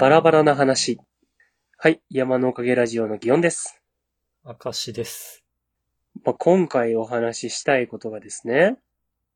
[0.00, 0.98] バラバラな話。
[1.76, 3.82] はい、山のおかげラジオの祇園です。
[4.46, 5.44] 明石です。
[6.24, 8.78] まあ、今回お話ししたいことがですね、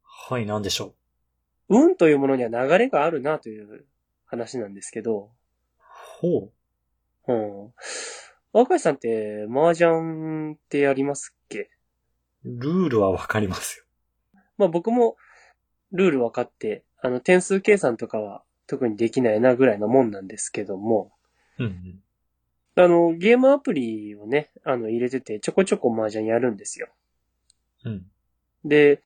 [0.03, 0.95] はい、なんでしょ
[1.69, 3.85] 運というものには流れがあるなという
[4.24, 5.81] 話なんですけど、う。
[6.22, 6.50] ほ
[7.28, 7.33] う。
[7.35, 7.72] うん。
[8.54, 11.69] 若井さんって麻雀ってやりますっけ？
[12.42, 13.85] ルールはわかりますよ。
[14.56, 15.17] まあ僕も
[15.92, 21.12] ルール分かって、あの点数計算とかは特にできないなぐらいのもんなんですけども、
[21.59, 22.02] うんうん。
[22.77, 26.88] あの、ゲームアプリをね、あの入れててちょこちょこ麻雀やるんですよ。
[27.84, 28.06] うん。
[28.64, 29.02] で、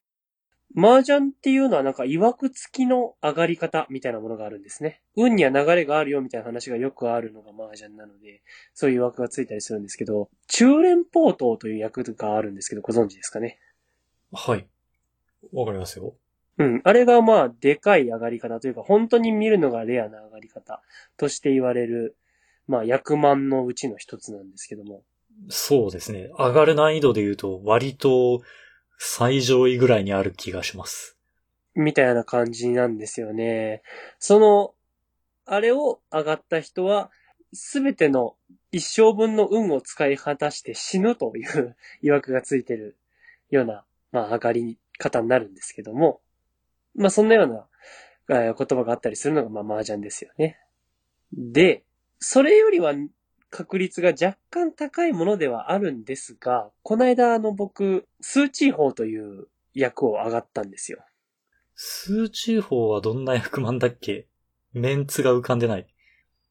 [0.77, 5.01] 麻雀っていうのはなんか曰く付きの上がり方みたいなものがあるんですね。
[5.17, 8.43] 運には流れがあるよみたいな話がよくあるのが麻雀なので、
[8.75, 13.59] そういう曰くがついたりするんですけど、中連ポートという役があるんですけど、ご存知ですかね？
[14.33, 14.67] はい。
[15.53, 16.15] わかりますよ。
[16.59, 16.81] うん。
[16.85, 20.83] あれがまあ、でかい上がり方というか、本当に見るのがレアな上がり方
[21.17, 22.17] として言われる、
[22.67, 25.03] まあ、役満のうちの一つなんですけども。
[25.49, 26.31] そうですね。
[26.37, 28.43] 上がる難易度で言うと、割と
[28.99, 31.17] 最上位ぐらいにある気がします。
[31.75, 33.83] みたいな感じなんですよね。
[34.19, 34.75] その、
[35.47, 37.11] あれを上がった人は、
[37.53, 38.35] すべての
[38.73, 42.97] 一生分の運を使い果たして死ぬという 曰くがついてる
[43.49, 46.21] ような、まあ上がり方になるんですけども、
[46.99, 47.67] まあそんなような、
[48.47, 50.59] えー言葉があったりするのがまあ麻雀ですよね。
[51.33, 51.85] で、
[52.19, 52.93] それよりは
[53.51, 60.99] 確率が若干高いものではあるんですが、この間あの僕、数値法という役を上がったんですよ。
[61.75, 64.27] 数値法はどんな役満だっけ？
[64.73, 65.87] メンツが浮かんでない。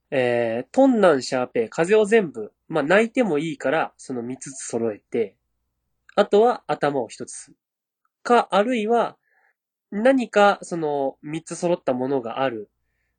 [0.09, 5.35] えー、トンナンシャーペイ、風を全部、まあ、泣いてもいいから、その3つ揃えて、
[6.15, 7.53] あとは頭を1つ。
[8.23, 9.17] か、あるいは、
[9.91, 12.69] 何か、その、3つ揃ったものがある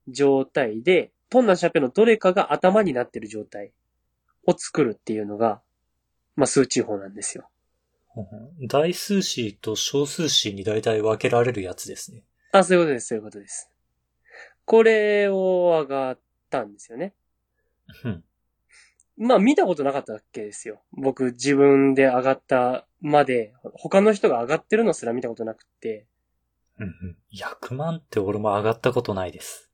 [0.08, 3.72] 状態で、トンナンシャーペイのどれかが頭になってる状態
[4.46, 5.60] を作るっていうのが、
[6.36, 7.48] まあ、数値法なんですよ。
[8.68, 12.24] 大数詞と小数詞に大体分けられるやつですね。
[12.52, 13.70] あ、そういうことです、そういうことです。
[14.64, 16.18] これを上がっ
[16.50, 17.14] たんですよね。
[18.04, 18.24] うん。
[19.16, 20.80] まあ見たことなかったわけですよ。
[20.92, 26.06] 僕自分で上がったまで、他の人が上がってるのすら見たことなくって。
[26.78, 27.16] うんうん。
[27.30, 29.70] 役満って俺も上がったことないです。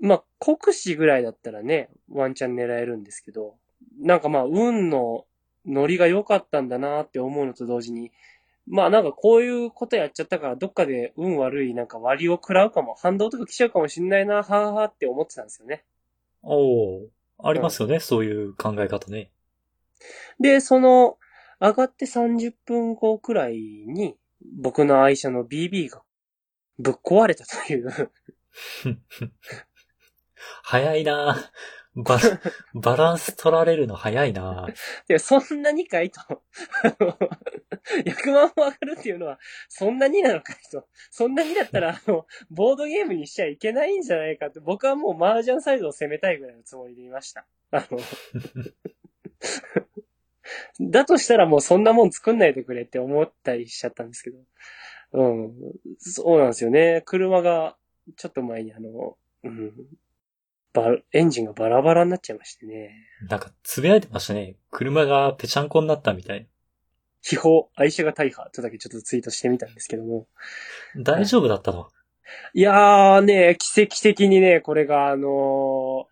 [0.00, 3.56] まあ国士ぐらいだったらね、ワンチャン狙えるんですけど、
[4.00, 5.26] なんかまあ運の
[5.66, 8.12] ノリが良かったんだなって思うのと同時に、
[8.66, 15.84] まあなんかこういうことやっちゃったからどっかで運悪いなんか割を食らうかも、反動とか来ちゃうかもしんないな、はぁはぁって思ってたんですよね。
[16.42, 17.08] おお
[17.42, 19.30] ありますよね、そういう考え方ね。
[20.40, 21.18] で、その、
[21.60, 24.16] 上がって30分後くらいに、
[24.60, 26.02] 僕の愛車の BB が
[26.78, 27.90] ぶっ壊れたという。
[30.62, 31.50] 早いな
[32.02, 32.40] バラ、
[32.74, 34.68] バランス取られるの早いな
[35.08, 36.20] で、そんなにかいと。
[38.04, 40.86] 100万も上がるっていうのは、そんなになのかいと。
[41.10, 47.46] そんなにだったら、 あの、ボードゲームにしちゃいけないんじゃないかって、僕はもう麻雀サイドを攻めたいぐらいのつもりでいました。
[47.72, 47.98] あの、
[50.80, 54.38] だとしたらもうそんなもん作んないでくれって思ったりしちゃったんですけど。
[55.12, 55.54] うん。
[55.98, 57.02] そうなんですよね。
[57.04, 57.76] 車が、
[58.16, 59.72] ちょっと前にあの、うん。
[60.72, 62.90] バエンジンがバラバラになっちゃいましてね。
[63.28, 64.56] なんか、つぶやいてましたね。
[64.70, 66.46] 車がぺちゃんこになったみたい。
[67.22, 70.26] 秘宝、愛車が大破とだけちょっとツイートしてみたんですけども。
[70.96, 71.88] 大丈夫だったの？
[72.52, 76.07] いやーね、奇跡的にね、これがあのー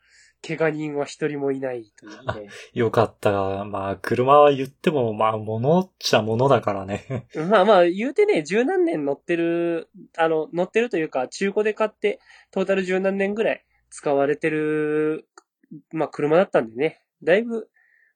[0.46, 2.48] 怪我人は一人もいないというね。
[2.74, 3.32] よかった。
[3.32, 7.26] が、まあ、車は言っても、まあ、物っちゃ物だからね。
[7.50, 12.20] まあまあ、言うてね、十何年乗ってる、あの、乗ってるというか、中古で買って、
[12.50, 15.26] トータル十何年ぐらい使われてる、
[15.92, 17.68] まあ車だったんでね、だいぶ、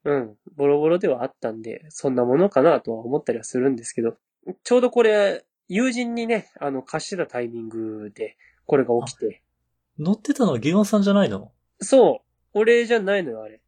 [0.04, 4.16] うん、ボロボロではあったんで、そんなものかなとは思ったりはするんですけど、
[4.62, 8.36] ちょうどこれ、友人にね、あの、貸してたタイミングで、
[8.66, 9.42] これが起きて、
[9.98, 11.52] 乗ってたのはゲオンさんじゃないの？
[11.80, 13.60] そう、俺じゃないのよ、あれ。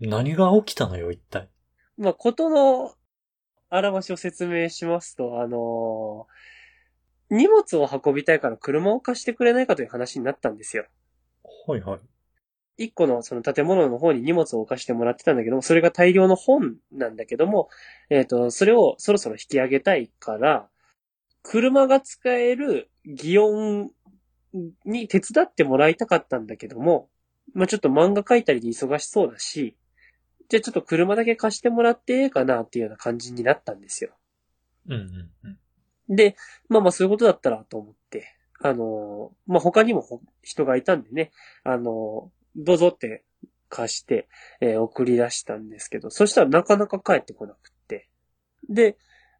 [0.00, 1.48] 何が起きたのよ、一体。
[1.96, 2.94] まあ、ことの
[3.70, 6.54] 表しを説明しますと、あのー
[7.30, 10.86] 荷物を運びたいから車を貸してくれないかという話になったんですよ。
[11.66, 12.00] はいはい。
[12.76, 17.68] 一個のその建物の方に荷物を置かしてもらってたんだけども、それが大量の本なんだけども、
[18.10, 20.68] えっ、と、それをそろそろ引き上げたいから、
[21.42, 23.90] 車が使える祇園
[24.84, 27.08] に手伝ってもらいたかったんだけども、
[27.52, 29.76] まあ、ちょっと漫画描いたりで忙しそうだし、
[30.48, 34.10] じゃあちょっと車だけ貸してもらってええかなっていうような感じになったんですよ。
[34.86, 35.30] うんうん
[36.08, 36.16] うん。
[36.16, 36.36] で、
[36.68, 41.30] まあまあそういうことだったらと思って、あの、まあ他にもほ人がいたんでね、
[41.64, 43.24] あの、どうぞって
[43.68, 44.28] 貸して、
[44.60, 48.08] えー送り出したんですけど、そしたらなかなか帰ってこなくって。
[48.68, 48.96] で、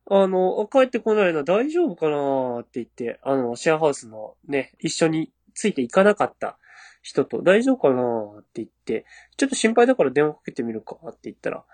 [0.06, 6.58] あの、あ帰ってこないな、大丈夫かなって言って、あの、シェアハウスのね、一緒についていかなかった
[7.04, 9.04] 人と、大丈夫かなって言って、
[9.36, 11.64] ちょっと心配だから電話かけてみるかって言ったら、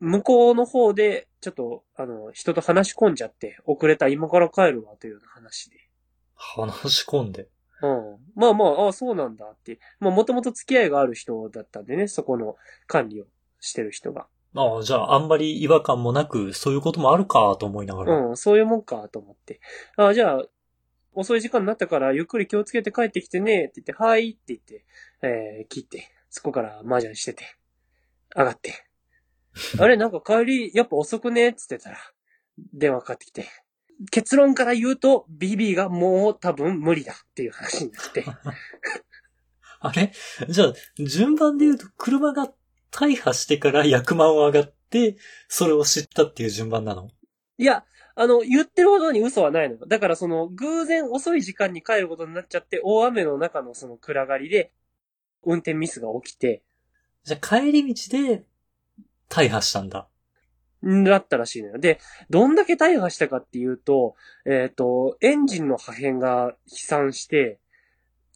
[0.00, 5.76] 向こうの方で、ちょっと、あの、人と話し込んじゃって、遅れた、今から帰るわ、というような話で。
[6.34, 7.48] 話し込んで。
[7.82, 8.18] うん。
[8.34, 9.78] まあまあ、ああ、そうなんだって。
[10.00, 12.56] まあ、もともと付き合いがある人だったんでね、そこの
[12.88, 13.26] 管理を
[13.60, 14.26] してる人が。
[14.56, 18.16] ああ、じゃあ、あんまり違和感もなく、そういうこともあるかと思いながら。
[18.16, 19.60] うん、そういうもんか、と思って。
[19.96, 20.44] ああ、じゃあ、
[21.14, 24.84] 遅い時間になったから、ゆっくり気をつけて帰ってきてね、って言って、はいって言って、
[25.22, 27.44] えー、切って、そこから麻雀してて、
[28.36, 28.86] 上がって。
[29.78, 31.50] あれ、なんか帰り、やっぱ遅くね？
[31.50, 31.98] っつってたら、
[32.72, 33.46] 電話かかってきて。
[34.10, 38.24] 結論から言うと、BB がもう多分無理だっていう話になって。
[39.80, 40.12] あれ？
[40.48, 42.52] じゃあ、順番で言うと、車が
[42.90, 45.16] 大破してから役満を上がって、
[45.48, 47.10] それを知ったっていう順番なの？
[47.58, 47.84] いや、
[48.16, 49.86] あの、言ってるほどに嘘はないのよ。
[49.86, 54.72] だからその、偶然遅い時間に帰ることになっちゃって、大雨の中のその暗がりで、
[55.44, 56.62] 運転ミスが起きて、
[57.24, 58.44] じゃあ、帰り道で、
[59.28, 60.08] 大破したんだ。
[60.86, 61.78] んだったらしいのよ。
[61.78, 61.98] で、
[62.30, 64.14] どんだけ大破したかっていうと、
[64.44, 67.58] えっ、と、エンジンの破片が飛散して、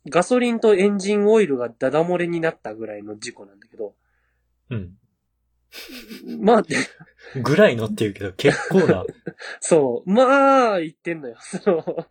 [0.09, 3.95] ガソリンとエンジンオイルがダダ漏れになったぐらいの事故なんだけど、
[4.71, 4.95] うん。
[6.41, 6.63] まあ、
[7.41, 9.05] ぐらいのって言うけど、結構な。
[9.61, 11.37] そう、まあ、言ってんのよ。
[11.41, 12.07] その、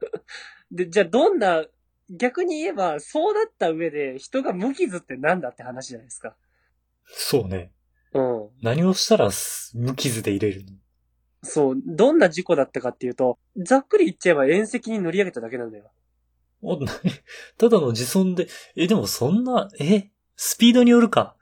[0.71, 1.65] で、じゃあどんな、
[2.09, 6.37] 逆に言えば、そうだった上で人が無傷ってなんだって話じゃないですか。
[7.05, 7.73] そうね。
[8.13, 8.49] うん。
[8.61, 10.71] 何をしたらす無傷で入れるの？
[11.43, 15.91] そう、どんな事故だったかっていうと、ざっくり言っちゃえば縁石に乗り上げただけなんだよ。
[16.61, 17.11] お、なに？
[17.57, 21.35] ただの自損で、え、でもそんな、え、スピードによるか。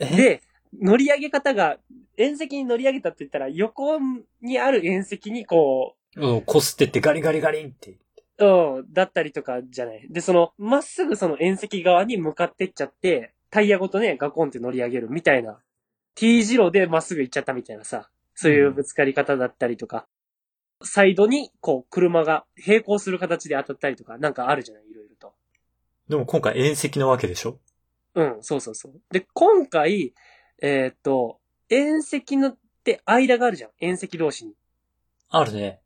[0.00, 0.42] え、で、
[0.80, 1.78] 乗り上げ方が、
[2.16, 3.98] 縁石に乗り上げたって言ったら、横
[4.40, 7.96] にある縁石にこうん、こすってってガリガリガリンって。
[8.38, 10.06] う、うん、だったりとかじゃない。
[10.10, 15.58] で、その、まっすぐその縁石側に向かってっちゃって、タイヤごとね、ガコンって乗り上げるみたいな。
[16.14, 20.06] T 字路でまっすぐ行っちゃったみたいなさ、そういうぶつかり方だったりとか、
[20.82, 25.32] サイドに、こう、車が並行する形で当たったりとか、なんかあるじゃない、いろいろと。
[26.08, 27.58] でも今回遠石なわけでしょ？
[28.14, 29.00] うん、そうそうそう。
[29.10, 30.12] で、今回、
[30.64, 33.70] えーっと、縁石のって間があるじゃん。
[33.80, 34.54] 縁石同士に。
[35.28, 35.80] あるね。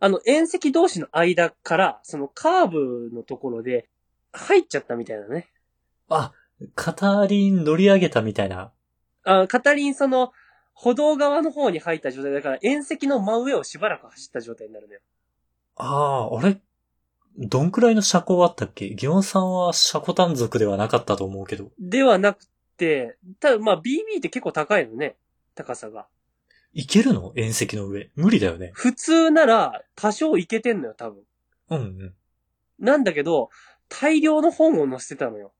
[0.00, 3.90] あの、縁石同士の間から、そのカーブのところで、
[4.32, 5.48] 入っちゃったみたいなね。
[6.08, 6.32] あ、
[6.74, 8.72] 片輪乗り上げたみたいな。
[9.24, 10.32] あ、カタリンその、
[10.72, 15.00] 歩道側の方に入った状態だから、縁石の真上をしばらく走った状態になるのよ。
[15.76, 16.60] ああ、あれ？
[17.36, 18.94] どんくらいの車高あったっけ？
[18.94, 21.70] ギオンさんは車高短族ではなかったと思うけど。
[21.78, 22.44] ではなく
[22.78, 25.16] て、ただまあ BB って結構高いのね。
[25.54, 26.06] 高さが。
[26.72, 27.32] いけるの？
[27.34, 28.10] 遠石の上。
[28.14, 28.70] 無理だよね。
[28.74, 31.22] 普通なら多少いけてんのよ、多分。
[31.70, 32.14] うんうん。
[32.78, 33.50] なんだけど、
[33.88, 35.52] 大量の本を載せてたのよ。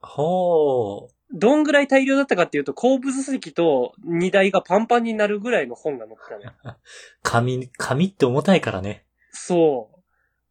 [0.00, 6.52] はどんぐらい大量だったかっていうと、後部座席と荷台がパンパンになるぐらいの本が載ってたのよ。
[6.62, 6.76] あ。
[7.22, 9.04] 紙、紙って重たいからね。
[9.30, 9.90] そ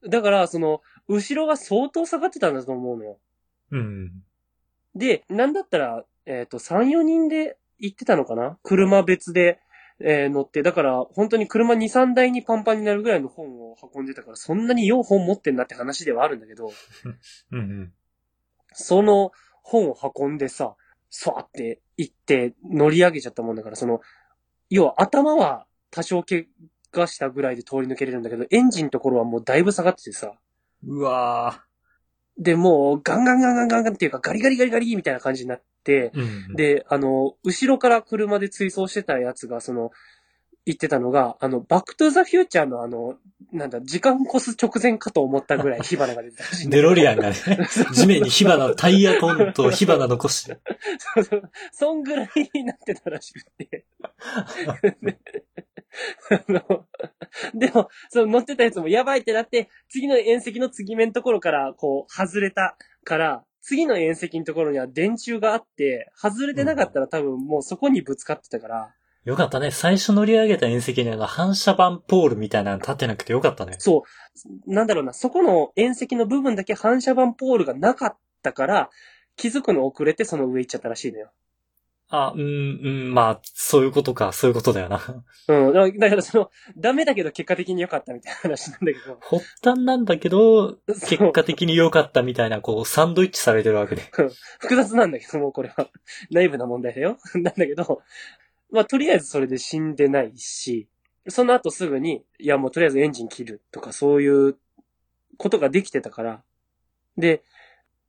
[0.02, 0.10] う。
[0.10, 3.20] だから、その、後ろが相当下がってたんだと思うのよ。
[3.72, 4.24] うん。
[4.96, 8.58] で、なんだったら、えっ、と、3、4人で行ってたのかな？
[8.64, 9.60] 車別で、
[10.00, 10.64] えー乗って。
[10.64, 16.72] だから、本当に車2、3台にパンパンになるぐらいの本を運んでたから、そんなに4本持ってんなって話ではあるんだけど、
[17.52, 17.94] うんうん。
[18.74, 19.32] その
[19.62, 20.76] 本を運んでさ、
[21.10, 24.02] そわって行って乗り上げちゃったもんだから、その、
[24.70, 26.48] 要は頭は多少怪
[26.96, 30.34] 我したぐらいで通り抜けれるんだけど、エンジンのところはもうだいぶ下がっててさ、
[30.86, 31.64] うわ
[32.38, 36.20] で、もうガンガンガンガンガンガンっていうかガリガリガリガリみたいな感じになって、ー。
[36.20, 36.56] うんうん。
[36.56, 39.92] で、あの、後ろから車で追走してたやつが、その、
[40.66, 43.16] 言ってたのが、あの、バックトゥーザフューチャーのあの、
[43.52, 47.36] なんだ、時間越す直前かと思ったぐらい火花が出てたらしいデロリアンがね、
[47.94, 50.60] 地面に火花、タイヤコンと火花残して。
[51.16, 51.52] そうそう。
[51.72, 53.86] そんぐらいになってたらしくて。
[56.30, 56.86] あ の
[57.54, 69.72] でも、その乗ってたやつもやばいってなって、次の縁石の継ぎ目のところから、こう、外れたから、次の縁石のところには電柱があって、外れてなかったら多分もうそこにぶつかってたから、よかったね。
[69.72, 73.76] 最初乗り上げた遠石にあの反射板ポールみたいなの立ってなくてよかったね。
[73.80, 74.04] そ
[74.68, 78.90] う、なんだろうな、そこの縁石の部分だけ反射板ポールがなかったから、
[79.38, 81.32] 気づくの遅れてその上行っちゃったらしいのよ。
[82.16, 82.46] あ、うん、う
[83.10, 85.02] ん、まあ、そういうことか、そういうことだよな。
[85.50, 85.74] うん。
[85.74, 89.18] だだからその、ダメだけど結果的に良かったみたいな話なんだけど。
[89.20, 94.04] 発端なんだけど、結果的に良かったみたいな、こう、サンドイッチされてるわけで。
[94.60, 95.90] 複雑なんだけど、もうこれは。
[96.30, 97.18] 内部な問題だよ。
[97.34, 98.04] なんだけど、
[98.70, 100.88] まあ、とりあえずそれで死んでないし、
[101.30, 104.56] その後すぐに、いやもうとりあえずエンジン切るとかそういう
[105.38, 106.44] ことができてたから。
[107.18, 107.42] で、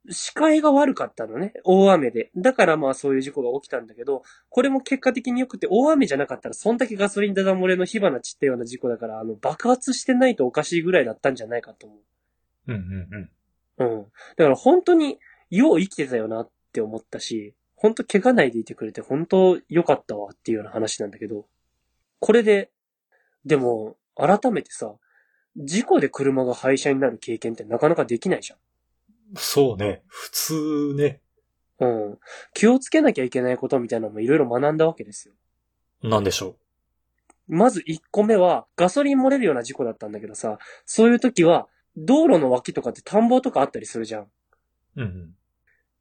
[0.09, 1.53] 視界が悪かったのね。
[1.63, 2.31] 大雨で。
[2.35, 11.99] だからまあそういう事故が起きたんだけど、これも結果的に良くて、大雨じゃなかったら、そんだけガソリンダダ漏れの火花散ったような事故だから、あの、爆発してないとおかしいぐらいだったんじゃないかと思う。
[12.67, 13.95] うんうんうん。
[13.97, 14.03] うん。
[14.37, 15.19] だから本当に、
[15.49, 21.45] よう生きてたよなって思ったし、本当怪我ないでいてくれて本当良かったわっていうような話なんだけど、
[22.19, 22.71] これで、
[23.45, 24.95] でも、改めてさ、
[25.57, 28.53] 事故で車が廃車になる経験ってなかなかできないじ
[29.35, 30.03] そうね。
[30.07, 31.21] 普通ね。
[31.79, 32.19] うん。
[32.53, 35.33] 気をつけなきゃいけないことみたいなのもいろいろ学んだわけですよ。
[36.03, 36.55] なんでしょ
[37.47, 44.21] まず1個目は、ガソリン漏れるような事故だったんだけどさ、そういう時は、道路の脇とかって田んぼとかあったりするじゃん。
[44.23, 44.29] う。
[44.97, 45.35] うんうん。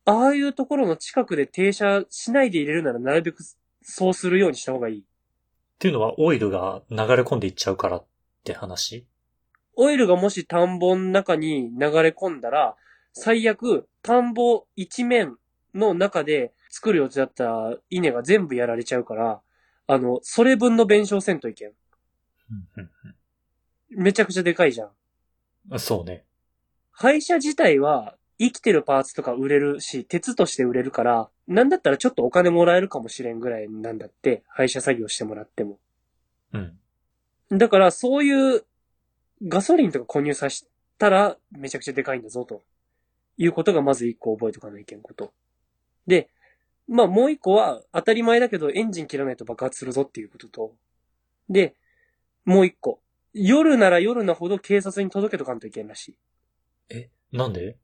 [0.07, 3.43] ああいうところの近くで停車しないで入れるならなるべく
[3.83, 4.99] そうするようにした方がいい。
[5.01, 5.03] っ
[5.79, 8.07] ていうのは、オイルが流れ込んでいっちゃうからっ
[8.45, 9.07] て話？
[9.77, 12.77] オイルがもし田んぼの中に流れ込んだら、
[13.15, 15.37] 最悪、田んぼ一面
[15.73, 19.41] の中で作る予定だった稲が全部やられちゃうから、
[19.87, 21.73] あの、それ分の弁償せんといけん。
[23.91, 24.91] めちゃくちゃでかいじゃん。
[25.71, 25.79] うん。
[25.79, 26.25] そうね。
[26.91, 35.79] 廃車自体は生きてるパーツとか売れるし、鉄として売れるから、なんだったらちょっとお金もらえるかもしれんぐらいなんだって、廃車作業してもらっても。
[36.53, 36.79] うん。
[37.59, 38.65] だから、そういう
[39.47, 40.67] ガソリンとか購入させ
[40.99, 42.63] たらめちゃくちゃでかいんだぞと。
[43.37, 45.33] いうことがまず一個覚えとかないけんこと。
[46.07, 46.29] で、
[46.87, 50.75] まあもう一個は当たり前だけどエンジン切らないと爆発するぞっていうことと。
[51.49, 51.75] で、
[52.45, 53.01] もう一個。
[53.33, 56.17] 夜なら夜なほど警察に届けとかんといけんらしい。
[56.91, 57.77] え、なんで？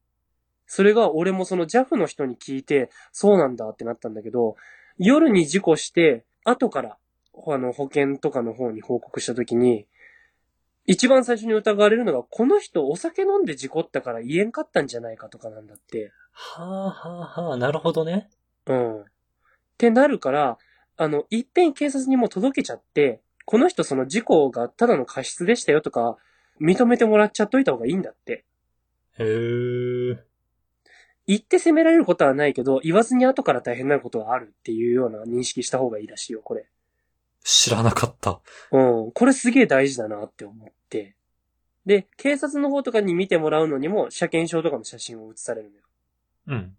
[0.66, 4.54] それが俺もその JAF の人に聞いて、そうなんだってなったんだけど、
[4.98, 6.96] 夜に事故して、後から、
[7.48, 9.88] あの、保険とかの方に報告したときに、
[10.90, 16.10] 一番最初に疑われるのが、この人お酒飲んで事故ったから言えんかったんじゃないかとかなんだって。
[16.32, 18.28] はあはあはあ、なるほどね。
[18.66, 19.00] うん。
[19.02, 19.04] っ
[19.78, 20.58] てなるから、
[20.96, 26.16] あの、いっぺん警察にも届けちゃって、この人その事故がただの過失でしたよとか、
[26.60, 28.44] 認めてもらっちゃっといた方がいいんだって。
[29.16, 30.24] へえ。
[31.28, 36.66] 言って責められることはないけど、言わずに後から大変なることはあるっていうような認識した方がいいらしいよ、これ。
[37.42, 38.40] 知らなかった。
[38.70, 39.12] うん。
[39.12, 41.14] これすげえ大事だなって思って。
[41.86, 45.82] で、警察の方とかに見てもらうのにも、車検証とかの写真を写されるのよ。
[46.48, 46.76] うん。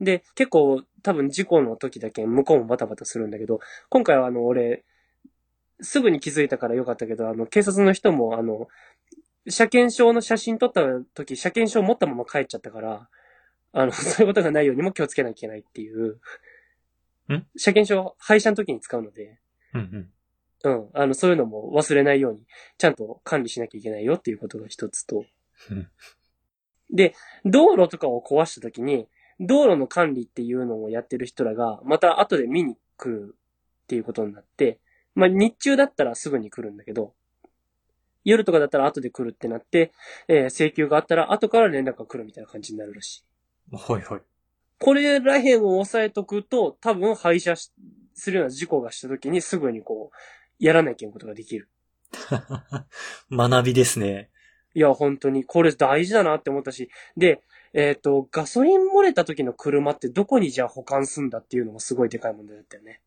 [0.00, 4.84] で、結構多分事故の時だけ向こうもバタバタするんだけど、今回はあの、俺、
[5.80, 8.68] すぐに気づいたからよかったけど、あの、警察の人もあの、
[9.48, 10.82] 車検証の写真撮った
[11.14, 13.08] 時、車検証持ったまま帰っちゃったから、
[13.72, 16.20] あの、 そういうことがないようにも気をつけなきゃいけないっていう。
[17.32, 17.46] ん？
[17.56, 19.38] 車検証、廃車の時に使うので、
[19.78, 20.10] うん
[20.64, 20.70] うん。
[20.70, 20.88] うん。
[20.94, 22.46] あの、そういうのも忘れないように、
[22.78, 25.24] ちゃんと管理しなきゃいけないよっていうことが一つと。
[25.70, 25.88] う ん
[26.90, 29.08] で、道路とかを壊したときに、
[29.40, 33.36] 道路の管理っていうのをやってる人らが、また後で見に来る
[33.84, 34.80] っていうことになって、
[35.14, 37.14] まあ日中だったらすぐに来るんだけど、
[38.24, 39.92] 夜とかだったら後で来るってなって、
[40.28, 43.24] えー請求があったら後から連絡が来るみたいな感じになるらし
[43.72, 43.76] い。
[43.76, 44.20] はいはい。
[44.78, 47.72] これらへんを押さえとくと、多分廃車し
[48.18, 51.68] するような事故がしたときにすぐにこう、やらなきゃいけないことができる。
[53.30, 54.30] 学びですね。
[54.74, 63.00] いや、本当に、これ大事だなって思ったし、で、えっ、と、ガソリン漏れた時の車ってどこにじゃあ保管すんだっていうのもすごいでかい問題だったよね。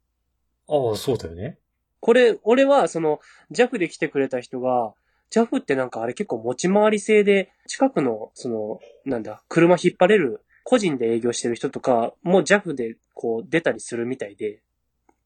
[0.67, 1.57] ああ、そうだよね。
[1.99, 3.19] これ、俺は、その、
[3.51, 4.93] JAF で来てくれた人が、
[5.31, 14.61] JAF ってなんかあれ結構持ち回り制で、近くの、その、なんだ、車引っ張れる、個人で営業してる人とか、もう JAF でこう出たりするみたいで、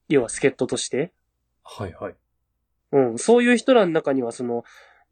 [0.09, 1.11] 要は助っ人として。
[1.63, 2.15] はいはい。
[2.91, 4.63] うん、そういう人らの中には、その、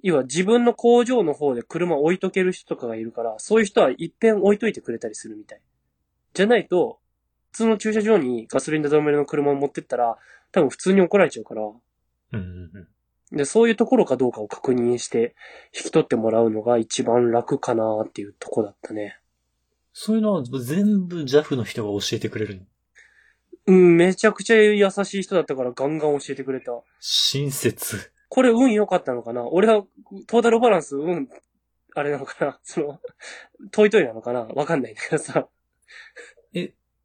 [0.01, 5.61] 要は自分の工場の方で車置いとける人とかがいるから、そういう人は一遍置いといてくれたりするみたい。
[6.33, 6.99] じゃないと、
[7.51, 10.17] 普通の駐車場にガソリンで止めの車を持ってったら、
[10.51, 11.79] 多分普通に怒られちゃうから、うん
[12.31, 13.37] うんうん。
[13.37, 15.35] で、そういうところかどうかを確認して、
[15.73, 19.19] 引き取ってもらうのが一番楽かなっていうとこだったね。
[19.93, 22.61] そういうのは全部 JAF の人が教えてくれるの？
[23.65, 26.71] うん、めちゃくちゃ優しい人だったからガンガン教えてくれた。
[26.99, 28.11] 親切。
[28.29, 29.47] これ運良かったのかな？
[29.47, 29.83] 俺は、
[30.27, 31.29] トータルバランス運、
[31.95, 32.59] あれなのかな？
[32.63, 32.99] その、
[33.71, 34.41] トイトイなのかな？
[34.41, 35.47] わかんないんだけどさ。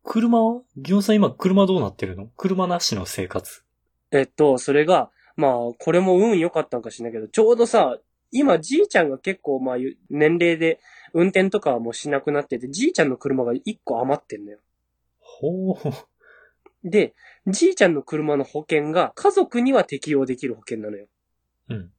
[0.03, 0.63] 車は？
[0.77, 2.29] ギオンさん今車どうなってるの？
[2.37, 3.63] 車なしの生活。
[4.11, 7.99] えっと、それが、まあ、これも運良かったんかしらんけど、ちょうどさ、
[8.31, 9.77] 今じいちゃんが結構まあ、
[10.11, 10.81] 年齢で
[11.13, 14.59] 運転とかはもうしなくなってて、じいちゃんの車が1個余ってんのよ。
[15.21, 15.77] ほう。
[16.91, 17.15] で、
[17.47, 21.07] じいちゃんの車の保険が家族には適用できる保険なのよ。
[21.69, 21.91] うん。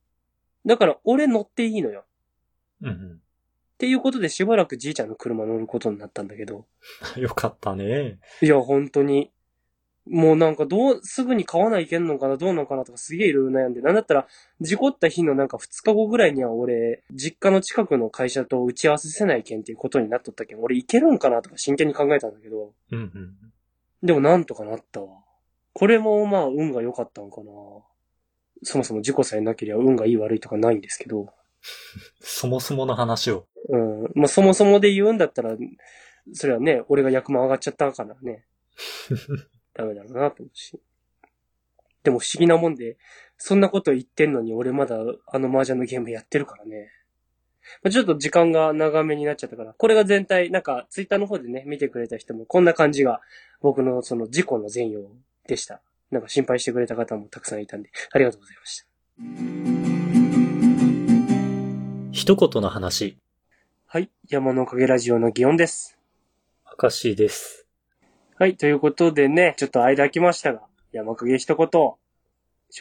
[0.66, 2.06] だから俺乗っていいのよ。
[2.82, 6.66] うんっていうことでしばらくじいちゃんの車乗ることになったんだけど。
[7.16, 7.24] うん。
[7.24, 8.20] よかったね。
[8.42, 9.32] いや、本当に。
[10.06, 13.82] もうなんかどう、すぐに買わないけんのかな、どうなのかなとかすげえいろいろ悩んで。
[13.82, 14.28] なんだったら、
[14.60, 23.36] 事故った日のなんか2日後ぐらいには俺、実家の近くの会社と打ち合わせせないけんっていうことになっとったけん、俺行けるんかなとか真剣に考えたんだけど、うんうん。
[24.04, 25.24] でもなんとかなったわ。
[25.74, 27.52] これもまあ運が良かったんかな。
[28.64, 31.28] そもそも事故さえなければ運がいい悪いとかないんですけど。
[32.22, 33.48] そもそもの話を。
[33.70, 34.04] うん。
[34.16, 35.56] まあそもそもで言うんだったら、
[36.34, 38.46] それはね、俺が役満上がっちゃったからね。
[39.74, 40.80] ダメだろうなと思うし。
[42.04, 42.98] でも不思議なもんで、
[43.38, 46.92] そんなこと言ってんのに俺まだあの麻雀のゲームやってるからね。
[47.84, 53.22] まあちょっと時間が長めになっちゃったから、これが全体、なんかツイッターの方でね、見てくれた人もこんな感じが
[53.62, 55.10] 僕のその事故の全容
[55.48, 55.82] でした。
[56.12, 58.86] なんか心配してくれた方もたくさんいたんで、ありがとうございました。
[62.12, 63.18] 一言の話。
[63.86, 64.10] はい。
[64.28, 65.98] 山のおかげラジオの祇園です。
[66.82, 67.66] 明石です。
[68.38, 68.56] はい。
[68.56, 70.62] ということでね、ちょっと間空きましたが、
[70.92, 71.98] 山かげ一言、紹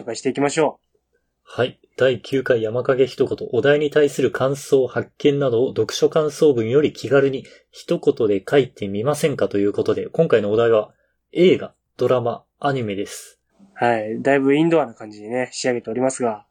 [0.04, 0.80] 介していきましょ
[1.50, 1.80] はい。
[1.96, 10.92] 第9回山影一言、お題に対する感想、発見などを読書感想文より気軽に一言で書いてみませんかということで、今回のお題は
[11.32, 13.40] 映画、ドラマ、アニメです。
[13.72, 14.20] はい。
[14.20, 16.44] だいぶインドアな感じにね、仕上げておりますが、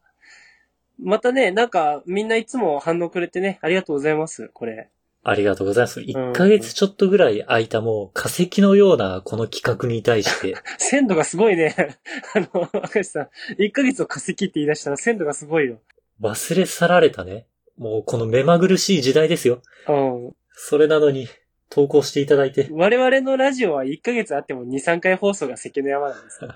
[1.00, 4.90] またね、なんか、みんないつも反応くれてね、ありがとうございます、これ。
[5.28, 6.00] ありがとうございます。
[6.00, 11.74] 1ヶ月ちょっとぐらい空いたもう化石のようなこの企画に対して、 鮮度がすごいね。
[12.34, 13.28] あの、赤石さん、
[13.60, 15.80] 1ヶ月を化石って言い出したら鮮度がすごいよ。
[16.20, 17.46] 忘れ去られたね。
[17.76, 19.62] もうこの目まぐるしい時代ですよ。
[19.86, 20.34] うん。
[20.52, 21.28] それなのに、
[21.70, 22.68] 投稿していただいて。
[22.70, 26.50] 我々のラジオは1ヶ月あっても2、3回放送が関の山なんですよ。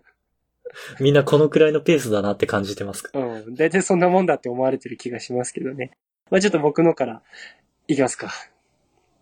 [1.00, 3.18] みんなこのくらいのペースだなって感じてますか？
[3.18, 3.54] うん。
[3.54, 5.92] 大体そんなもんだって思われてる気がしますけどね。
[6.30, 7.22] まあちょっと僕のから
[7.90, 8.30] いきますか。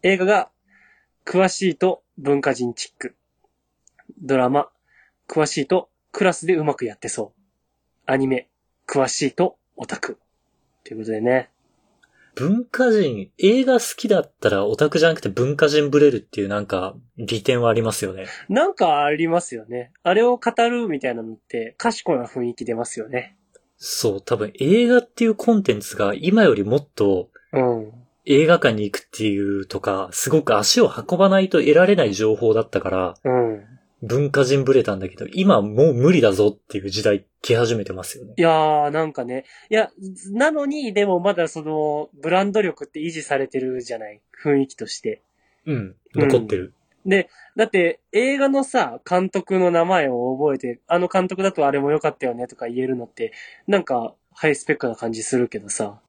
[0.02, 0.50] 映画が、
[1.24, 3.14] 詳しいと文化人チック。
[4.20, 4.68] ドラマ、
[5.28, 7.40] 詳しいとクラスでうまくやってそう。
[8.06, 8.48] アニメ、
[8.84, 10.18] 詳しいとオタク。
[10.82, 11.48] ということでね。
[12.34, 18.26] 文化人、映画好きだったらオタクじゃなくて文化人ブレるっていうなんか利点はありますよね。
[18.48, 19.92] なんかありますよね。
[20.02, 23.36] あれを語るみたいなのって賢いな雰囲気出ますよね。
[23.76, 28.05] そう、多分映画っていうコンテンツが今よりもっとうん。
[28.26, 33.64] 映画館に行くっていうとか、すごく足を運ばないと得られない情報だったから、うん。
[34.02, 38.34] 文化人ブレたんだけど、今もう無理だぞっていう時代来始めてますよね。
[38.36, 39.44] いやー、なんかね。
[39.70, 39.90] いや、
[40.32, 44.20] なのに、でもまだその、ブランド力って維持されてるじゃない？
[44.44, 45.22] 雰囲気として。
[45.64, 45.94] うん。
[46.14, 46.74] 残ってる。
[47.06, 53.32] で、だって、映画のさ、監督の名前を覚えて、あの監督だとあれも良かったよねとか言えるのって、
[53.66, 56.00] なんか、ハイスペックな感じするけどさ、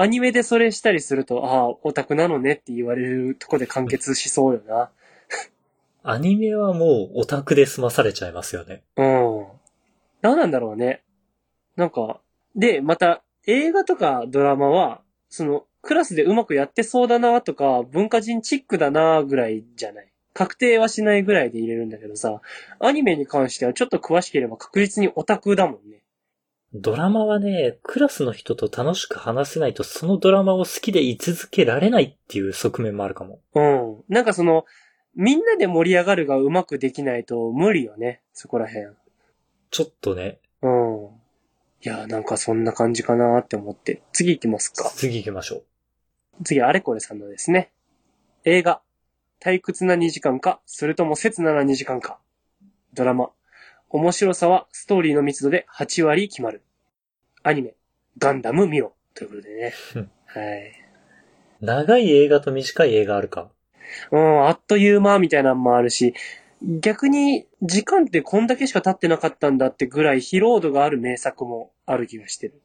[0.00, 4.90] アニメでそれしたりすると、ああ、オタクなのねって言われるとこで完結しそうよな。
[6.04, 8.84] アニメはもうオタクで済まされちゃいますよね。
[8.96, 9.46] うん。
[10.22, 11.02] 何なんだろうね。
[11.74, 12.20] なんか、
[12.54, 20.08] で、また、映画とかドラマは、その、クラスでうまくやってそうだなとか、文化人チックだなぐらいじゃない。
[20.32, 22.40] 確定はしないぐらいで入れるんだけどさ、
[22.78, 25.97] アニメに関してはちょっと詳しければ確実にオタクだもんね。
[26.74, 33.40] ドラマはね、クラスの人と楽しく話せないとそのドラマを好きで居続けられないっていう側面もあるかも。
[33.54, 34.04] うん。
[34.08, 34.66] なんかその、
[35.14, 38.20] みんなで盛り上がるがうまくできないと無理よね。
[38.34, 38.86] そこら辺。
[39.70, 41.06] ちょっとね、うん。
[41.80, 44.02] いや、なんかそんな感じかなって思って。
[44.12, 44.90] 次行きますか。
[44.94, 45.56] 次行きましょ
[46.40, 46.44] う。
[46.44, 47.72] 次、あれこれさんのですね。
[48.44, 48.80] 映画。
[49.40, 52.18] 退屈な2時間か、それとも切なな2時間か。
[52.94, 53.30] ドラマ。
[53.90, 56.62] 面白さはストーリーの密度で8割決まる。
[57.42, 57.74] アニメ。
[58.18, 58.94] ガンダム見ろ。
[59.14, 60.10] ということでねうん。
[60.26, 60.72] はい。
[61.60, 63.50] 長い映画と短い映画あるか。
[64.12, 66.14] うん、あっという間みたいなのもあるし、
[66.62, 72.60] 逆に時間ってこんだけしか経ってなかったんだってぐらい疲労度がある名作もある気がしてる。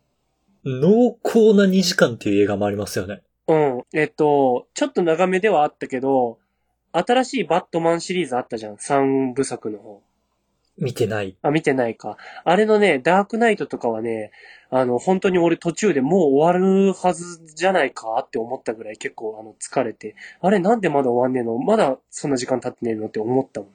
[0.65, 3.21] 濃厚な2時間っていう映画もありますよね。
[3.47, 3.83] うん。
[3.93, 6.39] えっと、ちょっと長めではあったけど、
[6.91, 8.75] 新しいバットマンシリーズあったじゃん。
[8.75, 10.01] 3部作の方。
[10.77, 11.37] 見てない。
[11.41, 12.17] あ、見てないか。
[12.43, 14.31] あれのね、ダークナイトとかはね、
[14.69, 21.57] あの、本当に俺途中でもう終わるはずじゃないかって思ったぐらい結構あの疲れて、あれなんでまだ終わんねえの？
[21.59, 23.07] まだそんな時間経ってねえの？
[23.07, 23.69] って思ったもん。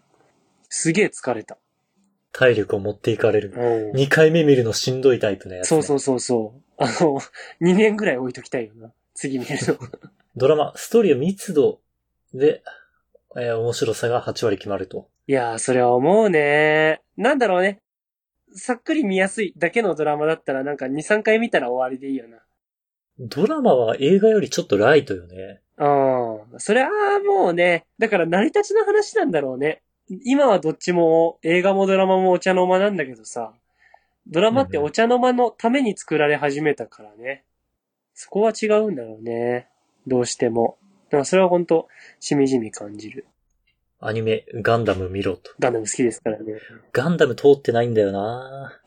[0.69, 1.57] すげえ疲れた。
[2.33, 3.53] 体力を持っていかれる。
[3.55, 3.97] うん。
[3.97, 5.69] 2回目見るのしんどいタイプのやつ、ね。
[5.69, 6.63] そうそうそうそう。
[6.79, 7.21] あの、
[7.63, 8.93] 2年ぐらい置いときたいよな。
[9.15, 9.77] 次見るの。
[10.37, 11.81] ドラマ、ストーリーは密度
[12.35, 12.63] で、
[13.37, 15.09] えー面白さが8割決まると。
[15.29, 17.03] いやー、それは思うね。
[17.19, 17.81] なんだろうね。
[18.55, 22.39] さっくり見やすいだけのドラマだったらなんか2、3回見たら終わりでいいよな。
[23.21, 25.61] ドラマは映画よりちょっとライトよね。
[25.77, 26.59] うん。
[26.59, 26.91] それは
[27.23, 29.83] もうね、だから成り立ちの話なんだろうね。
[30.25, 33.53] 今はどっちも映画もドラマもお茶の間なんだけどさ、
[34.27, 37.45] ドラマってお茶の間のために作られ始めたからね。
[38.15, 39.69] そこは違うんだろうね。
[40.07, 40.79] どうしても。
[41.09, 41.87] だからそれは本当
[42.19, 43.27] しみじみ感じる。
[44.01, 45.51] アニメ、ガンダム見ろと。
[45.59, 46.55] ガンダム好きですからね。
[46.93, 48.79] ガンダム通ってないんだよな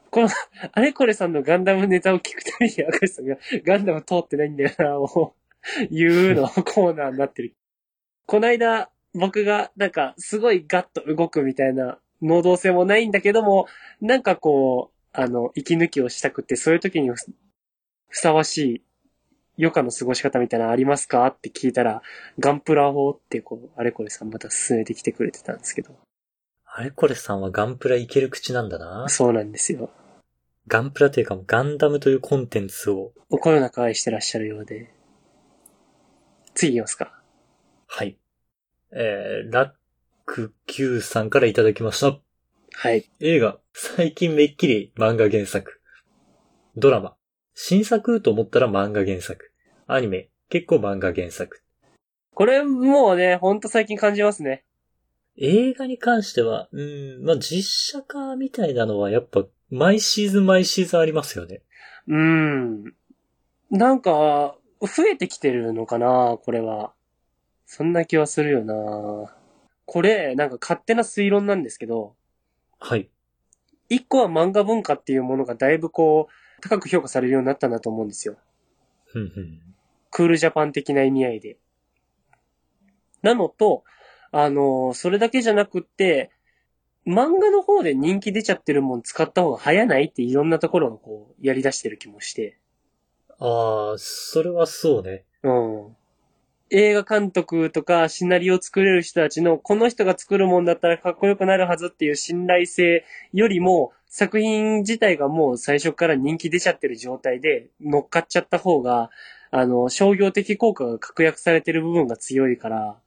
[0.73, 5.35] あれこれさんのガンダムネタを聞くたびに赤石さんがガンダム通ってないんだよな、も
[5.81, 7.55] う、言うの コーナーになってる。
[8.25, 13.67] こないだ僕がなんかすごいガッと動くみたいな能動性もないんだけども、
[13.99, 17.15] なんかこう、あの、息抜きをしたくて、そういう時にふ
[18.07, 18.83] ふさわしい
[19.61, 21.27] 余暇の過ごし方みたいなのありますか？
[21.27, 22.01] って聞いたら、
[22.39, 25.95] ガンプラ法ってこう、あれこれさんまた進めてきてくれてたんですけど。
[26.65, 29.91] あれこれさんはガンプラいける口なんだなそうなんですよ。
[30.67, 34.93] ガンプラというかガンダムというコンテンツを、おこよなく愛してらっしゃるようで。
[36.53, 37.21] 次行きますか。
[37.87, 38.17] はい。
[38.93, 39.71] えー、ラッ
[40.25, 42.17] ク Q さんからいただきました。
[42.73, 43.09] はい。
[43.19, 45.81] 映画、最近めっきり漫画原作。
[46.77, 47.15] ドラマ、
[47.53, 49.50] 新作と思ったら漫画原作。
[49.93, 51.61] アニメ、結構漫画原作。
[52.33, 54.63] これもうね、ほんと最近感じますね。
[55.35, 61.61] 映画に関しては、うーん、まあ、実写化みたいなのはやっぱ、毎シーズン毎シーズンありますよね。
[62.07, 62.95] うーん。
[63.69, 66.93] なんか、増えてきてるのかなこれは。
[67.65, 69.35] そんな気はするよな
[69.85, 72.15] これ、なんか勝手な推論なんですけど、
[72.79, 73.09] はい。
[73.89, 78.37] 一個は漫画文化っていうものがだいぶこう、高く評価されるようになったんだと思うんですよ。
[79.11, 79.59] ふんふん。
[80.11, 81.57] クールジャパン的な意味合いで。
[83.21, 83.83] なのと、
[84.31, 86.31] あの、それだけじゃなくって、
[87.07, 92.57] 漫画の方で人気出ちゃってるもん使った方が早ないっていろんなところがこう、やり出してる気もして。
[93.39, 95.23] ああ、それはそうね。
[95.43, 95.95] うん。
[96.69, 109.09] 映画監督とかシナリオを作れる人たちの、この人が作るもんだったらかっこよくなるはずっていう信頼性よりも、作品自体がもう最初から人気出ちゃってる状態で乗っかっちゃった方が、
[109.51, 112.97] あの、商業的効果が確約されてる部分が強いから、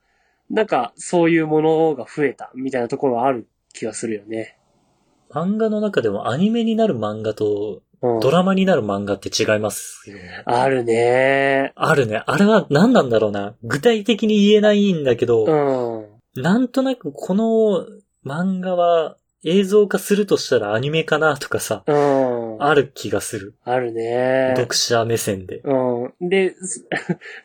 [0.50, 4.58] なんかそういうものが増えたみたいなところはある気がするよね。
[5.30, 8.20] 漫画の中でもアニメになる漫画とうん。
[8.20, 10.42] ドラマになる漫画って違いますよね。
[10.44, 11.72] あるね。
[11.74, 12.22] あるね。
[12.26, 13.54] あれは何なんだろうな。
[13.62, 15.46] 具体的に言えないんだけど、
[16.36, 16.42] うん。
[16.42, 17.86] なんとなくこの
[18.26, 21.94] 漫画は映像化するとしたらアニメかなとかさ、うん。
[22.60, 23.54] ある気がする。
[23.64, 24.54] あるね。
[24.56, 25.60] 読者目線で。
[25.64, 26.28] うん。
[26.28, 26.80] で、そ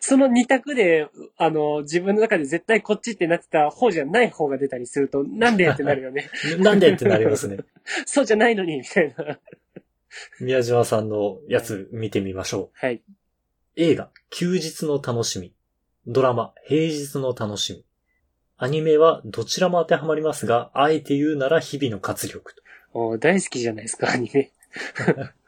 [0.00, 6.28] その二択で、あの、自分の中で絶対こっちってなってた方じゃない方が出たりすると、なんでってなるよね。
[6.58, 7.58] なんでってなりますね。
[8.06, 9.38] そうじゃないのに、みたいな。
[10.40, 12.86] 宮島さんのやつ見てみましょう。
[12.86, 13.02] はい。
[13.76, 15.52] 映画、休日の楽しみ。
[16.06, 17.84] ドラマ、平日の楽しみ。
[18.62, 22.62] アニメはどちらも当てはまりますが、あえて言うなら日々の活力と。
[22.92, 24.52] お大好きじゃないですか、アニメ。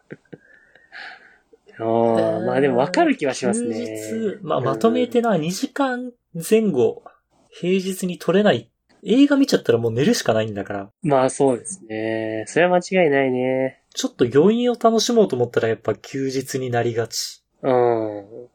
[1.78, 4.00] あーまあでも分かる気はしますね。
[4.10, 7.02] 休日、まあまとめてな、2時間前後、
[7.50, 8.70] 平日に撮れない。
[9.04, 12.44] 映画見ちゃったらもう寝るしかないんだから、まあそうですね。
[12.46, 13.82] それは間違いないね。
[13.94, 17.42] ちょっと余韻を楽しもうと思ったらやっぱ休日になりがち。
[17.62, 18.48] うん。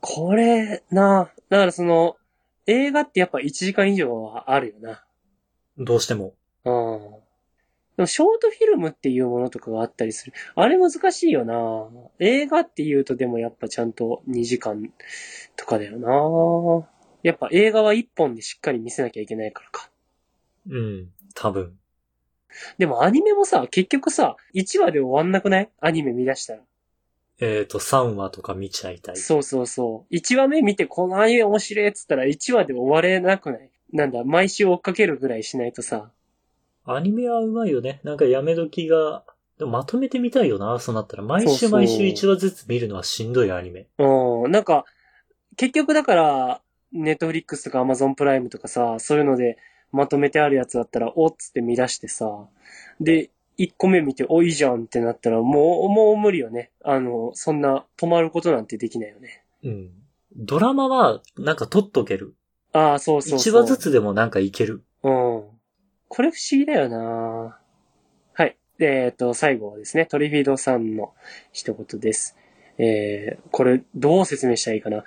[0.00, 2.16] これ、な、だからその、
[2.66, 5.04] 映画ってやっぱ1時間以上はあるよな。
[5.78, 6.34] どうしても。
[6.64, 7.00] うん。
[7.98, 10.32] でもショートフィルムっていうものとかがあったりする。
[10.54, 11.88] あれ難しいよな。
[12.20, 14.92] 映画って言うとでもやっぱちゃんと2時間
[15.56, 16.88] とかだよな。
[17.24, 19.90] やっぱ映画は1本でしっかり見せなきゃいけないからか。
[20.70, 21.76] うん、多分。
[22.78, 25.70] でもアニメもさ、結局さ、1話で終わんなくない？
[25.80, 26.60] アニメ見出したら。
[27.40, 29.16] えっ、と、3話とか見ちゃいたい。
[29.16, 30.14] そうそうそう。
[30.14, 33.70] 1話目見てこのアニメ面白いっつったら1話で終われなくない？
[33.92, 36.12] なんだ、毎週追っかけるぐらいしないとさ。
[36.90, 38.00] アニメはうまいよね。
[38.02, 39.22] なんかやめ時が、
[39.58, 41.22] でもまとめてみたいよな、そうなったら。
[41.22, 43.86] 毎そうそう週毎週1話ずつ見るのはしんどいアニメ。
[43.98, 44.86] うん、なんか、
[45.56, 46.60] 結局だから、
[46.92, 49.58] ネットフリックスとかアマゾンプライムとかさ、そういうので、
[49.92, 52.46] まとめてあるやつだったら、おっつって見出してさ、
[53.00, 56.70] で、1個目見て、お、いいじゃんってなったら、もう、もう無理よね。
[56.84, 59.44] あの、そんな止まることなんてできないよね。
[59.64, 59.90] うん。
[60.36, 62.34] ドラマは、なんか撮っとける。
[62.72, 63.54] ああ、そうそうそう。
[63.54, 64.84] 1話ずつでもなんかいける。
[65.02, 65.44] うん。
[66.08, 67.58] これ不思議だよな
[68.34, 68.56] はい。
[68.80, 71.12] えっ、と、最後はですね、トリフィードさんの
[71.52, 72.36] 一言です。
[72.78, 75.04] えー、これ、どう説明したらいいかな。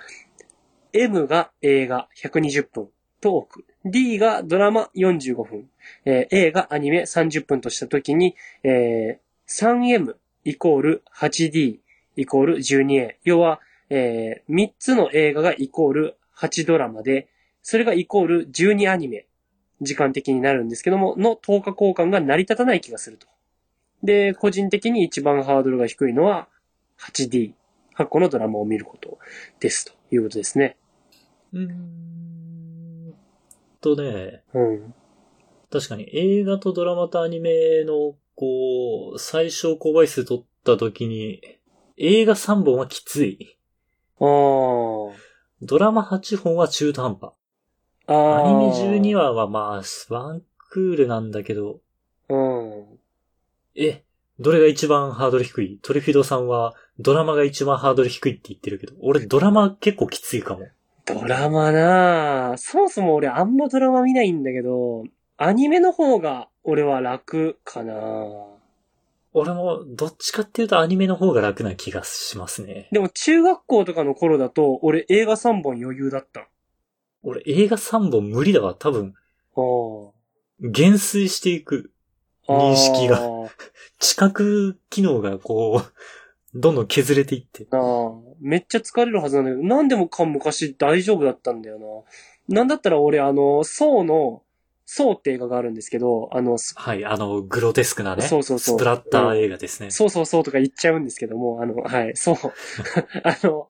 [0.92, 2.88] M が映画120分、
[3.20, 3.64] トーク。
[3.84, 5.70] D がドラマ45分。
[6.04, 11.78] えー A がアニメ30分としたときに、えー 3M イコール 8D
[12.16, 13.16] イコール 12A。
[13.24, 13.60] 要は、
[13.90, 17.28] えー3つの映画がイコール8ドラマで、
[17.62, 19.26] それがイコール12アニメ。
[19.82, 23.26] 時間的になるんですけども、の10日交換が成り立たない気がすると。
[24.02, 26.48] で、個人的に一番ハードルが低いのは
[27.00, 27.52] 8D、
[27.96, 29.18] 8個のドラマを見ること
[29.60, 30.76] ですということですね。
[31.52, 33.14] うーん。
[33.80, 34.94] とね、うん。
[35.70, 41.40] 確かに映画とドラマとアニメの、こう、最小公倍数取った時に、
[41.96, 43.58] 映画3本はきつい。
[44.20, 45.12] あー。
[45.62, 47.32] ドラマ8本は中途半端。
[48.06, 49.00] あアニメー。
[49.00, 51.80] 12話はまあ、ワンクールなんだけど、
[52.28, 52.84] うん。
[53.74, 54.02] え、
[54.38, 55.78] どれが一番ハードル低い？
[55.82, 60.66] トリフィドさんはドラマが一番ハードル低いって言ってるけど、俺ドラマ結構きついかも。
[61.04, 62.56] ドラマなぁ。
[62.56, 65.04] そもそも俺あんまドラマ見ないんだけど、
[65.36, 67.94] アニメの方が俺は楽かな
[69.34, 72.88] 俺もどっちかっていうとアニメの方が楽な気がしますね。
[72.92, 76.48] でも中学校とかの頃だと、俺映画3本余裕だった。
[77.22, 78.74] 俺映画3本無理だわ。
[78.74, 79.14] 多分、
[79.56, 79.60] あ
[80.60, 81.92] 減衰していく。
[82.48, 82.52] あ。
[82.52, 83.20] 認識が
[83.98, 85.92] 知覚機能がこう、
[86.54, 87.66] どんどん削れていって。
[87.70, 91.78] なあ、めっちゃ疲れるはずなんだけど、なんでもか昔大丈夫だったんだよ
[92.48, 92.56] な。
[92.56, 94.42] なんだったら俺あの、ソーの、
[94.84, 98.22] ソーって映画があるんですけど、あの、スはい、あの、グロテスクなね。
[98.22, 99.90] そうそうそうスプラッター映画ですね。
[99.90, 102.36] そうそうそうとか言っちゃうんですけども、あの、はい、そう。
[103.24, 103.68] あの、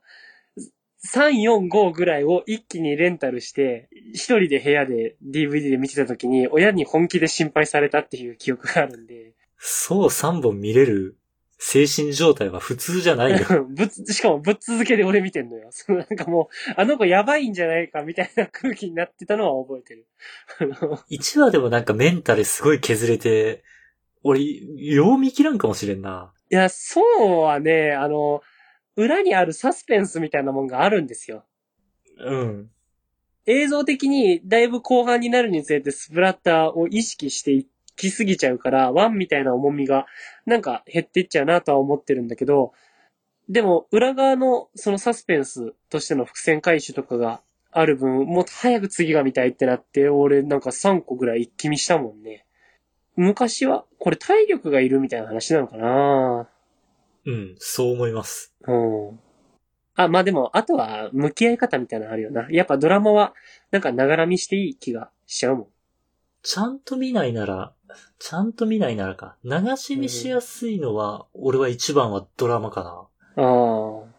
[1.05, 11.17] 3、4、5ぐらいを一気にレンタルして、一人で部屋で DVD で見てた時に、親に本気で心配されたっていう記憶があるんで、そう3本見れる
[11.65, 13.65] 精神状態は普通じゃないよ。
[13.71, 15.69] ぶつ、しかもぶっ続けで俺見てんのよ。
[15.71, 20.07] そのなんかもう、あの子やばいんじゃないかみたいな空気になってたのは覚えてる。
[20.59, 23.63] あの1話でもなんかメンタルすごい削れて、
[24.25, 26.33] 俺、よう見切らんかもしれんな。
[26.51, 28.43] いや、そうはね、あの、
[28.97, 31.45] 裏にあるサスペンスみたいなもんがあるんですよ。
[32.19, 32.71] うん。
[33.47, 40.07] 映像的にだいぶ後半になるにつれてスプラッターを意識していきすぎちゃうから、ワンみたいな重みが
[40.47, 42.73] なんか減っていっちゃうなとは思ってるんだけど、
[43.49, 52.47] でも裏側のそのサスペンスとしての伏線回収とかがある分、もっと早く次が見たいってなって、俺なんか3個ぐらい一気見したもんね。
[53.17, 56.49] 昔は、これ体力がいるみたいな話なのかな
[57.27, 58.55] うん、そう思います。
[58.67, 58.73] う
[59.13, 59.21] ん。
[59.95, 62.49] あ、まあでも、あとは、向き合い方みたいなのあるよな。
[62.51, 63.35] やっぱドラマは、
[63.71, 65.67] なんか、ながら見していい気がしちゃうもん。
[66.43, 67.73] ちゃんと見ないなら、
[68.19, 69.37] ちゃんと見ないならか。
[69.45, 73.45] 流し見しやすいのは、俺は一番はドラマかな。
[73.45, 74.13] ああ。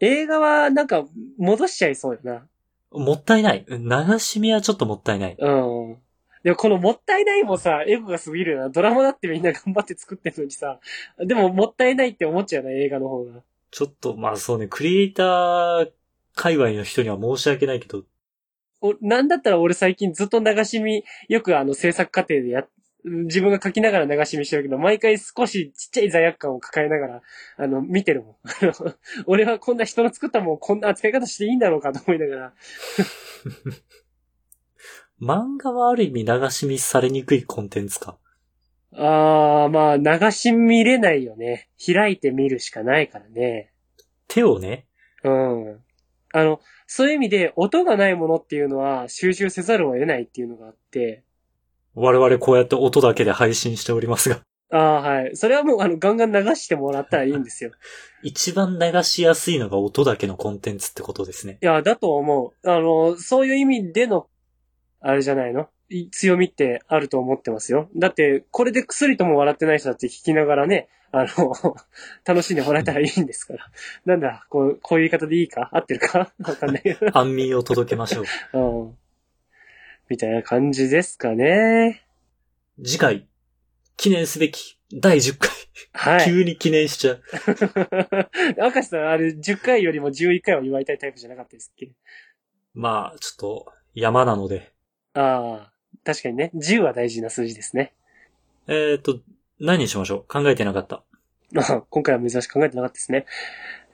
[0.00, 1.04] 映画は、なんか、
[1.38, 2.46] 戻しちゃいそうよな。
[2.90, 3.64] もったいない。
[3.68, 5.36] 流し見はちょっともったいない。
[5.38, 5.96] うん。
[6.42, 8.68] でも、このもったいないもさ、エゴが過ぎるよな。
[8.68, 10.80] ドラマだってみんな頑張って作ってるのにさ。
[11.18, 13.42] でも、もったいないって思っちゃうな、映画の方が。
[13.70, 15.90] ちょっと、まあそうね、クリエイター
[16.34, 18.04] 界隈の人には申し訳ないけど、
[18.80, 22.68] おなんだったら俺最近ずっと流し見、よくあの制作過程でやっ、
[23.04, 27.22] 自分が書きながら流し見してるけど、毎回少しちっちゃい罪悪感を抱えながら、
[27.56, 28.36] あの、見てるもん。
[29.26, 32.52] 俺はこんな人の作ったもん、こんな扱い方していいんだろうかと思いながら。
[35.20, 38.16] 漫画はある意味流し見されにくいコンテンツか。
[38.94, 41.68] あー、まあ、流し見れないよね。
[41.84, 43.72] 開いて見るしかないからね。
[44.28, 44.86] 手をね、
[45.24, 45.80] うん。
[46.32, 51.24] あの、そういう意味で、音がないものっていうのは収集せざるを得ないっていうのがあって、
[51.94, 55.36] 我々こうやって音だけで配信しておりますが、ああ、はい。
[55.36, 57.70] それはもう、あの、ガンガン流してもらったらいいんですよ。
[58.22, 61.58] 一番流しやすいのが音だけのコンテンツってことですね。
[61.62, 62.68] いや、だと思う。
[62.68, 64.28] あの、そういう意味での、
[65.00, 65.68] あれじゃないの？
[65.90, 67.88] い強みってあると思ってますよ。
[67.96, 71.54] だって、これで薬とも笑ってない人だって聞きながらね、あの、
[72.26, 73.70] 楽しんでもらえたらいいんですから。
[74.04, 75.70] なんだ、こう、こういう言い方でいいか？
[75.72, 76.32] 合ってるか？
[76.40, 77.16] わかんないけど。
[77.16, 78.24] 安眠を届けましょう。
[78.58, 78.98] うん。
[80.10, 82.04] みたいな感じですかね。
[82.84, 83.26] 次回、
[83.96, 85.50] 記念すべき第10回。
[85.92, 86.24] はい。
[86.26, 87.22] 急に記念しちゃう。
[88.58, 91.90] 明石さん、あれ、10回よりも11回を祝いたいタイプじゃなかったですっけ？
[92.74, 94.70] まあ、ちょっと、山なので。
[95.14, 95.72] ああ、
[96.04, 96.50] 確かにね。
[96.54, 97.94] 10は大事な数字ですね。
[98.66, 99.20] えっ、と、
[99.60, 100.24] 何にしましょう？
[100.28, 101.02] 考えてなかった。
[101.56, 103.26] あ 今回は珍しく考えてなかったですね。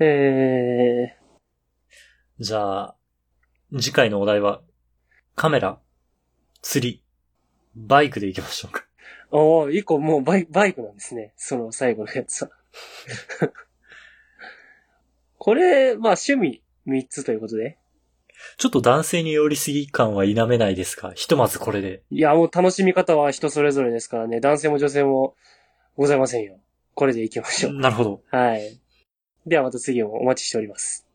[0.01, 1.17] え
[2.41, 2.97] じゃあ、
[3.73, 4.61] 次回のお題は、
[5.37, 5.79] カメラ、
[6.63, 7.03] 釣り、
[7.77, 8.85] バイクで行きましょうか。
[9.31, 11.33] ー、 おー、一個もうバイバイクなんですね。
[11.37, 12.51] その最後のやつは。
[15.39, 17.79] これ、まあ趣味3つということで。
[18.57, 22.03] ちょっと男性に寄りすぎ感は否めないですが、ひとまずこれで。
[22.11, 24.41] いや、もう楽しみ方は人それぞれですからね。
[24.41, 25.35] 男性も女性も
[25.97, 26.59] ございませんよ。
[26.95, 27.75] これで行きましょう。
[27.75, 28.23] なるほど。
[28.31, 28.79] はい。
[29.47, 31.07] ではまた次もお待ちしております。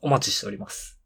[0.00, 0.98] お待ちしております。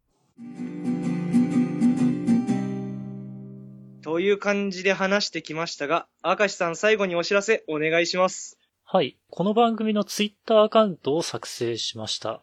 [4.02, 8.58] という感じで話してきましたが、明石さん最後にお知らせお願いします。
[8.84, 9.18] はい。
[9.30, 12.42] この番組のツイッターアカウントを作成しました。